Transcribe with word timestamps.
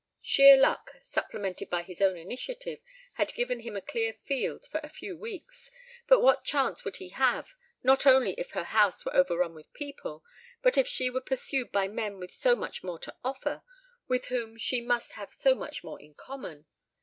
Sheer 0.19 0.57
luck, 0.57 0.93
supplemented 1.01 1.69
by 1.69 1.83
his 1.83 2.01
own 2.01 2.17
initiative, 2.17 2.79
had 3.13 3.35
given 3.35 3.59
him 3.59 3.75
a 3.75 3.83
clear 3.83 4.13
field 4.13 4.65
for 4.65 4.79
a 4.83 4.89
few 4.89 5.15
weeks, 5.15 5.69
but 6.07 6.21
what 6.21 6.43
chance 6.43 6.83
would 6.83 6.97
he 6.97 7.09
have, 7.09 7.53
not 7.83 8.07
only 8.07 8.31
if 8.31 8.49
her 8.53 8.63
house 8.63 9.05
were 9.05 9.15
overrun 9.15 9.53
with 9.53 9.71
people, 9.73 10.23
but 10.63 10.75
if 10.75 10.87
she 10.87 11.11
were 11.11 11.21
pursued 11.21 11.71
by 11.71 11.87
men 11.87 12.17
with 12.17 12.31
so 12.33 12.55
much 12.55 12.83
more 12.83 12.97
to 12.97 13.15
offer, 13.23 13.61
with 14.07 14.25
whom 14.29 14.57
she 14.57 14.81
must 14.81 15.11
have 15.11 15.29
so 15.29 15.53
much 15.53 15.83
more 15.83 16.01
in 16.01 16.15
common? 16.15 16.65